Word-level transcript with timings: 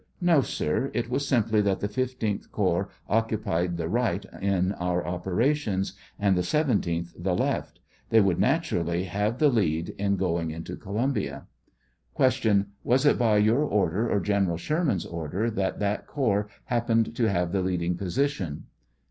No, 0.19 0.41
sir; 0.41 0.89
it 0.95 1.11
was 1.11 1.27
simply 1.27 1.61
that 1.61 1.79
the 1.79 1.87
15th 1.87 2.49
corps 2.49 2.89
occu 3.07 3.43
pied 3.43 3.77
the 3.77 3.87
right 3.87 4.25
in 4.41 4.71
our 4.71 5.05
operations, 5.05 5.93
and 6.17 6.35
the 6.35 6.41
17th 6.41 7.13
the 7.15 7.35
left; 7.35 7.79
they 8.09 8.19
would 8.19 8.39
naturally 8.39 9.03
have 9.03 9.37
the 9.37 9.49
lead 9.49 9.89
in 9.99 10.15
going 10.15 10.49
into 10.49 10.75
Co 10.75 10.93
lumbia. 10.93 11.45
Q. 12.17 12.65
Was 12.83 13.05
it 13.05 13.19
by 13.19 13.37
your 13.37 13.61
order 13.61 14.09
or 14.09 14.19
General 14.19 14.57
Sherman's 14.57 15.05
order 15.05 15.51
that 15.51 15.77
that 15.77 16.07
corps 16.07 16.49
happened 16.65 17.15
to 17.17 17.25
have 17.29 17.51
the 17.51 17.61
leading 17.61 17.95
position 17.95 18.63